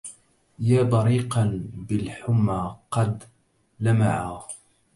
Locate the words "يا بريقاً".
0.59-1.61